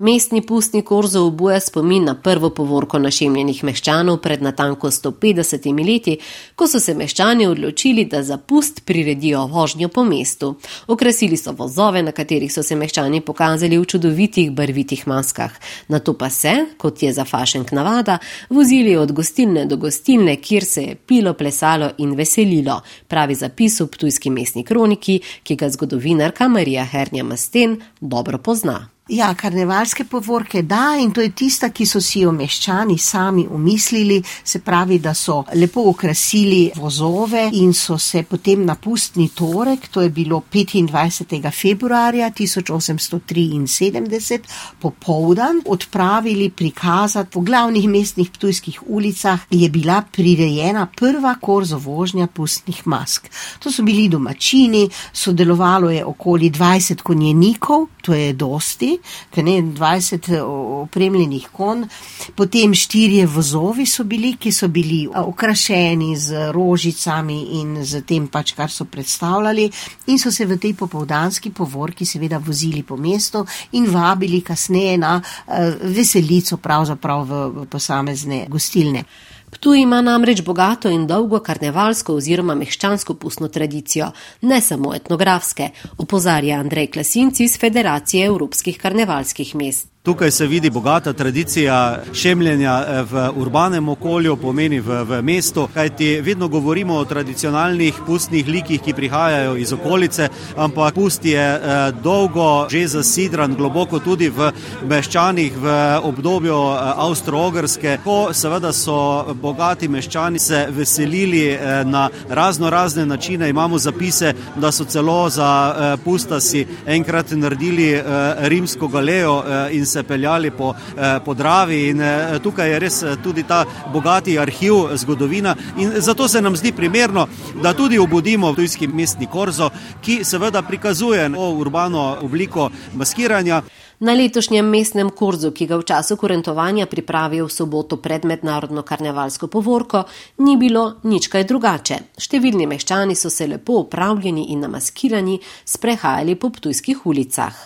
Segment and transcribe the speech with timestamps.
[0.00, 6.14] Mestni pustni korzo obuja spomin na prvo povorko našemljenih meščanov pred natanko 150 leti,
[6.56, 10.54] ko so se meščani odločili, da za pust priredijo vožnjo po mestu.
[10.86, 15.58] Okrasili so vozove, na katerih so se meščani pokazali v čudovitih barvitih maskah.
[15.88, 18.16] Na to pa se, kot je za fašenk navada,
[18.48, 22.78] vozili od gostilne do gostilne, kjer se je pilo, plesalo in veselilo,
[23.08, 28.78] pravi zapis v Ptujski mestni kroniki, ki ga zgodovinarka Marija Hernja Masten dobro pozna.
[29.10, 34.22] Ja, karnevalske povorke da in to je tista, ki so si jo meščani sami umislili,
[34.44, 40.00] se pravi, da so lepo okrasili vozove in so se potem na pustni torek, to
[40.04, 41.50] je bilo 25.
[41.50, 44.38] februarja 1873,
[44.78, 52.86] popovdan, odpravili prikazati po glavnih mestnih ptujskih ulicah, je bila prirejena prva korzo vožnja pustnih
[52.86, 53.26] mask.
[53.58, 58.99] To so bili domačini, sodelovalo je okoli 20 konjenikov, to je dosti
[59.36, 60.42] ne 20 eh,
[60.82, 61.86] opremljenih kon,
[62.34, 68.28] potem štirje vozovi so bili, ki so bili eh, okrašeni z rožicami in z tem
[68.28, 69.70] pač, kar so predstavljali
[70.06, 75.16] in so se v tej popovdanski povorki seveda vozili po mestu in vabili kasneje na
[75.20, 79.04] uh, veselico pravzaprav v posamezne gostilne.
[79.50, 84.12] Ptuj ima namreč bogato in dolgo karnevalsko oziroma meščansko pustno tradicijo,
[84.42, 89.99] ne samo etnografske, opozarja Andrej Klasinci iz Federacije evropskih karnevalskih mest.
[90.02, 96.20] Tukaj se vidi bogata tradicija šemljenja eh, v urbanem okolju, pomeni v, v mestu, kajti
[96.20, 102.68] vedno govorimo o tradicionalnih pustnih likih, ki prihajajo iz okolice, ampak pust je eh, dolgo
[102.70, 104.48] že zasidran, globoko tudi v
[104.88, 113.06] meščanih v obdobju eh, Avstro-Ogrske, ko seveda so bogati meščani se veselili na razno razne
[113.06, 113.48] načine.
[113.48, 118.02] Imamo zapise, da so celo za pusta si enkrat naredili
[118.48, 123.16] rimsko galejo in se peljali po, eh, po Dravi in eh, tukaj je res eh,
[123.22, 127.26] tudi ta bogati arhiv zgodovina in zato se nam zdi primerno,
[127.62, 129.70] da tudi obudimo tujski mestni korzo,
[130.00, 133.62] ki seveda prikazuje urbano obliko maskiranja.
[134.00, 139.50] Na letošnjem mestnem kurzu, ki ga v času kurentovanja pripravijo v soboto pred mednarodno karnevalsko
[139.52, 140.06] povorko,
[140.38, 141.98] ni bilo nič kaj drugače.
[142.16, 145.36] Številni meščani so se lepo upravljeni in namaskirani
[145.68, 147.60] sprehajali po ptujskih ulicah.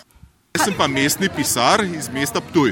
[0.55, 2.71] Jaz sem pa mestni pisar iz mesta Ptuj.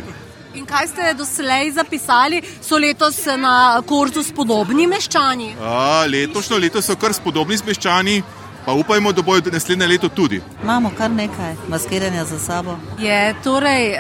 [0.55, 5.49] In kaj ste doslej zapisali, so letos na korzu spodobni meščani?
[5.59, 8.22] A, letošnjo leto so kar spodobni meščani,
[8.63, 10.39] pa upajmo, da bojo naslednje leto tudi.
[10.63, 12.77] Imamo kar nekaj maskiranja za sabo.
[13.03, 13.97] Je torej.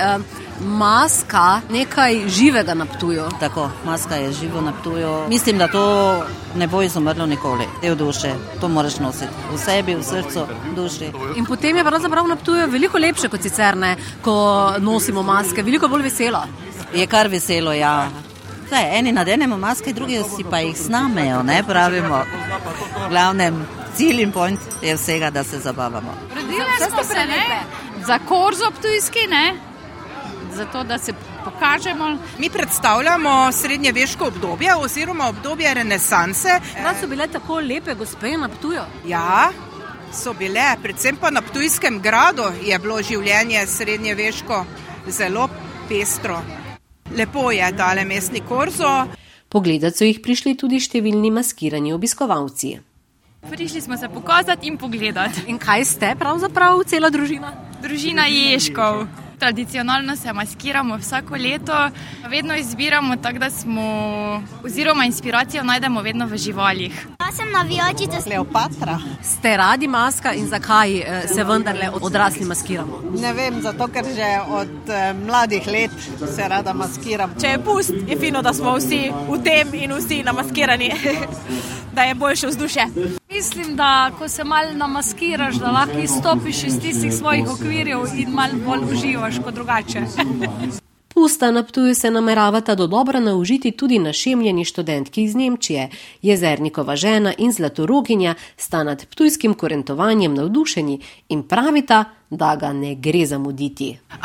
[0.61, 3.23] Maska nekaj živega na ptuju.
[3.39, 5.25] Tako, maska je živo na ptuju.
[5.29, 6.23] Mislim, da to
[6.55, 7.67] ne bo izumrlo nikoli.
[7.81, 11.11] Del duše, to moraš nositi v sebi, v srcu, v duši.
[11.35, 15.87] In potem je pravzaprav na ptuju veliko lepše kot sicer ne, ko nosimo maske, veliko
[15.87, 16.43] bolj veselo.
[16.93, 18.09] Je kar veselo, ja.
[18.67, 22.23] Zdaj, eni nadenemo maske, drugi si pa jih snamejo, ne pravimo.
[23.05, 23.65] V glavnem,
[23.95, 26.13] cilj in point je vsega, da se zabavamo.
[26.35, 27.63] Rodili smo se ne?
[28.05, 29.72] za korzo ptujski, ne?
[30.55, 31.13] Zato da se
[31.45, 32.17] pokažemo.
[32.39, 36.59] Mi predstavljamo srednjeveško obdobje oziroma obdobje renesanse.
[36.81, 38.81] Prav so bile tako lepe gospe na Ptuju?
[39.07, 39.51] Ja,
[40.13, 44.65] so bile, predvsem pa na Ptujskem gradu je bilo življenje srednjeveško
[45.07, 45.49] zelo
[45.89, 46.41] pestro.
[47.17, 49.07] Lepo je tale mestni korzo.
[49.49, 52.79] Pogledati so jih prišli tudi številni maskirani obiskovalci.
[53.49, 55.43] Prišli smo se pokazati in pogledati.
[55.51, 57.51] In kaj ste pravzaprav, cela družina?
[57.83, 59.03] Družina Ješkov
[59.43, 61.89] tradicionalno se maskiramo vsako leto,
[62.29, 63.83] vedno izbiramo tako, da smo,
[64.65, 67.07] oziroma inspiracijo najdemo vedno v živalih.
[67.19, 68.99] Jaz sem navijačica Kleopatra.
[69.23, 73.01] Ste radi maska in zakaj eh, se vendarle odrasli maskiramo?
[73.19, 75.91] Ne vem, zato ker že od eh, mladih let
[76.35, 77.35] se rada maskiram.
[77.41, 80.91] Če je pust, je fino, da smo vsi v tem in vsi namaskirani,
[81.95, 82.87] da je boljše vzdušje.
[83.33, 88.53] Mislim, da ko se malo namaskiraš, da lahko izstopiš iz tistih svojih okvirjev in malo
[88.65, 90.01] bolj uživaš kot drugače.
[91.13, 95.89] Pusta na Ptuju se nameravata do dobra naužiti tudi našemljeni študentki iz Nemčije.
[96.21, 102.05] Jezernikova žena in zlatoroginja sta nad ptujskim korentovanjem navdušeni in pravita,
[102.37, 103.99] da ga ne gre zamuditi.
[104.11, 104.17] Uh,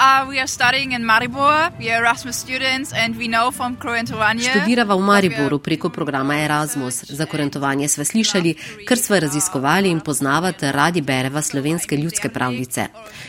[4.50, 7.04] Študirava v Mariboru preko programa Erasmus.
[7.04, 8.54] Za korentovanje sva slišali,
[8.88, 12.86] ker sva raziskovali in poznavate radi bereva slovenske ljudske pravljice.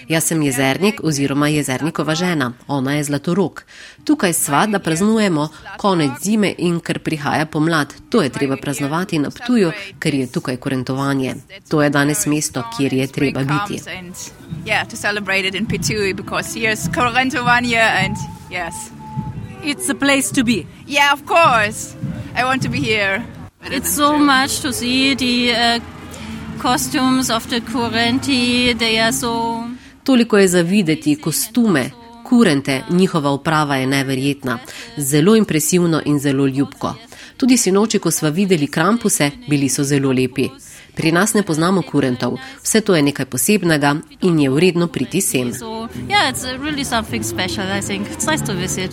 [0.07, 3.65] Jaz sem jezernik oziroma jezernikova žena, ona je zlatorok.
[4.03, 5.47] Tukaj sva, da praznujemo
[5.77, 7.93] konec zime in ker prihaja pomlad.
[8.09, 11.35] To je treba praznovati na Ptuju, ker je tukaj korentovanje.
[11.69, 13.81] To je danes mesto, kjer je treba biti.
[14.69, 18.15] Yeah, to celebrate it in Pitui because here's Corrento one year and
[18.51, 18.91] yes.
[19.63, 20.67] It's a place to be.
[20.85, 21.95] Yeah, of course.
[22.35, 23.25] I want to be here.
[23.63, 25.79] It's so much to see the uh,
[26.59, 28.77] costumes of the Correnti.
[28.77, 29.65] They are so.
[30.03, 31.89] Toliko je za videti kostume,
[32.23, 34.59] kurente, njihova uprava je neverjetna,
[34.97, 36.95] zelo impresivno in zelo ljubko.
[37.37, 40.49] Tudi sinoči, ko smo videli krampuse, bili so zelo lepi.
[40.99, 45.53] Pri nas ne poznamo kurentov, vse to je nekaj posebnega in je vredno priti sem.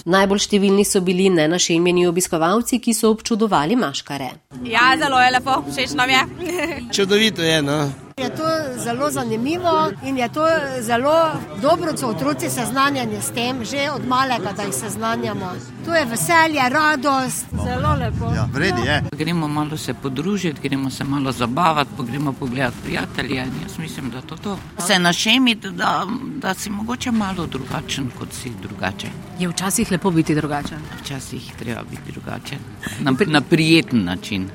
[0.04, 4.30] Najbolj številni so bili nenašemljeni obiskovalci, ki so občudovali maškare.
[4.62, 6.26] Ja, zelo je lepo, všeč nam je.
[6.94, 8.05] Čudovito je, no.
[8.20, 8.44] Je to
[8.84, 10.46] zelo zanimivo in je to
[10.80, 11.32] zelo
[11.62, 15.52] dobro, da so otroci seznanjeni s tem, že od malega, da jih seznanjamo.
[15.84, 18.34] To je veselje, radost, zelo lepo.
[18.34, 19.02] Ja, vredi je.
[19.12, 24.36] Gremo malo se podružiti, gremo se malo zabavati, gremo pogledati prijatelje jaz mislim, da to
[24.36, 24.58] to.
[24.86, 29.08] Se našemiti, da, da si mogoče malo drugačen, kot si drugače.
[29.38, 30.78] Je včasih lepo biti drugačen?
[31.02, 32.58] Včasih treba biti drugačen.
[33.00, 34.48] Na, na prijeten način.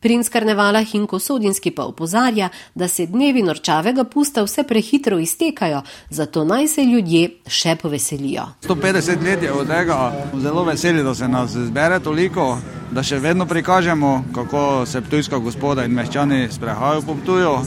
[0.00, 6.44] Princ karnevala Hinko Sodinski pa opozarja, da se dnevi norčavega pusta vse prehitro iztekajo, zato
[6.44, 8.46] naj se ljudje še poveselijo.
[8.62, 12.58] 150 let je od tega, zelo veseli, da se nas zbere toliko,
[12.90, 17.58] da še vedno prikažemo, kako se ptujska gospoda in meščani sprehajajo po ptuju.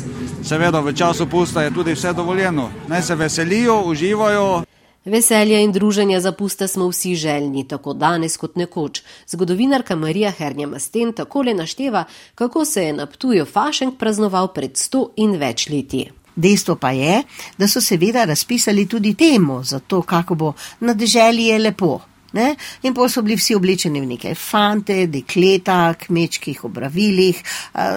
[0.43, 2.69] Seveda v času pusta je tudi vse dovoljeno.
[2.87, 4.63] Naj se veselijo, uživajo.
[5.05, 9.01] Veselja in druženja zapusta smo vsi željni, tako danes kot nekoč.
[9.27, 12.03] Zgodovinarka Marija Hernja Masten takole našteva,
[12.35, 16.11] kako se je na Ptuju Fašenk praznoval pred sto in več leti.
[16.35, 17.23] Dejstvo pa je,
[17.57, 21.99] da so seveda razpisali tudi temo za to, kako bo na deželi je lepo.
[22.33, 22.55] Ne?
[22.81, 27.41] In pa so bili vsi oblečeni v neke fante, dekleta, kmečkih obravilih,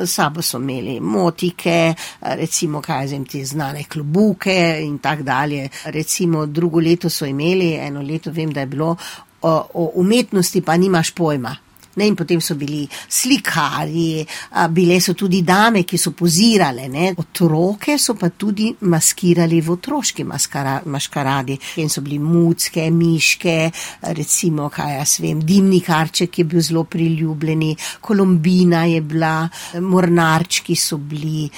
[0.07, 5.69] sabo so imeli motike, recimo kaj zem ti znane klobuke in tako dalje.
[5.85, 8.97] Recimo drugo leto so imeli, eno leto vem, da je bilo
[9.43, 11.57] o, o umetnosti, pa nimaš pojma.
[11.96, 14.25] Ne, in potem so bili slikari,
[14.70, 17.12] bile so tudi dame, ki so pozirale, ne.
[17.17, 21.58] otroke so pa tudi maskirali v otroški maskara, maškaradi.
[21.82, 23.56] In so bili mucke, miške,
[24.17, 29.37] recimo, kaj jaz vem, dimnikarček je bil zelo priljubljeni, kolombina je bila,
[29.81, 31.49] mornarčki so bili.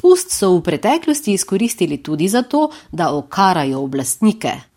[0.00, 4.69] Pust so v preteklosti izkoristili tudi zato, da okarajo oblastnike.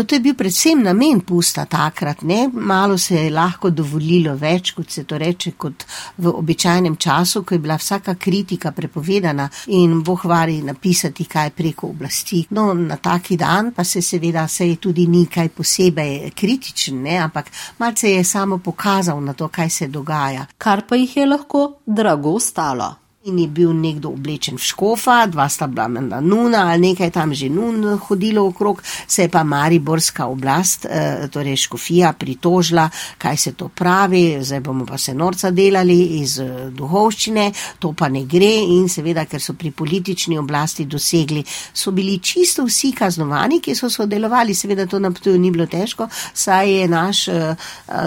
[0.00, 2.48] No, to je bil predvsem namen pusta takrat, ne?
[2.52, 5.84] malo se je lahko dovolilo več, kot se to reče, kot
[6.16, 9.44] v običajnem času, ko je bila vsaka kritika prepovedana
[9.76, 12.46] in bohvari napisati kaj preko oblasti.
[12.56, 17.18] No, na taki dan pa se seveda se je tudi ni kaj posebej kritičen, ne?
[17.18, 20.46] ampak malce je samo pokazal na to, kaj se dogaja.
[20.56, 22.94] Kar pa jih je lahko drago stalo.
[23.24, 27.34] In je bil nekdo oblečen v škofa, dva sta bila menda nuna ali nekaj tam
[27.36, 32.88] že nun hodilo okrog, se je pa mariborska oblast, eh, torej škofija, pritožila,
[33.18, 38.08] kaj se to pravi, zdaj bomo pa se norca delali iz eh, duhovščine, to pa
[38.08, 41.44] ne gre in seveda, ker so pri politični oblasti dosegli,
[41.74, 46.08] so bili čisto vsi kaznovani, ki so sodelovali, seveda to na ptuju ni bilo težko,
[46.32, 47.54] saj je naš eh,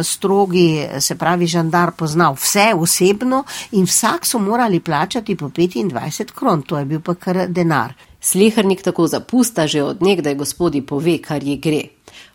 [0.02, 3.44] strogi, se pravi, žandar poznal vse osebno
[3.78, 7.94] in vsak so morali plačati plačati po 25 kron, to je bil pa kar denar.
[8.22, 11.82] Slehrnik tako zapusta že od nekdaj gospodi pove, kar ji gre.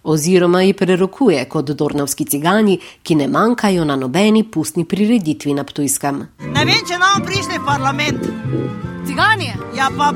[0.04, 6.26] Oziroma ji prerokuje kot dornovski cigani, ki ne manjkajo na nobeni pustni prireditvi na Ptujskem.
[6.54, 8.30] Ne vem, če nam prišli v parlament.
[9.06, 9.50] Cigani?
[9.74, 10.12] Ja, pa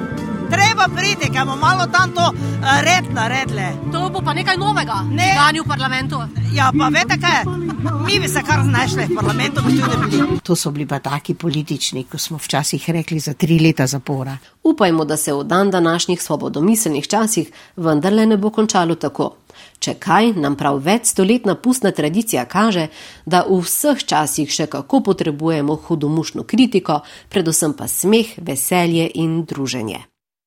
[0.53, 3.69] treba priti, ker bomo malo tam to uh, red naredili.
[3.93, 6.17] To bo pa nekaj novega, ne cigani v parlamentu.
[6.53, 7.45] Ja, pa veste kaj,
[8.07, 10.41] mi bi se kar znašli v parlamentu, bi tudi bili.
[10.43, 14.37] To so bili pa taki politični, ko smo včasih rekli za tri leta zapora.
[14.63, 19.37] Upajmo, da se v dan današnjih svobodomiselnih časih vendarle ne bo končalo tako.
[19.79, 22.87] Če kaj, nam prav večstoletna pustna tradicija kaže,
[23.27, 30.12] da v vseh časih še kako potrebujemo hudomušno kritiko, predvsem pa smeh, veselje in druženje.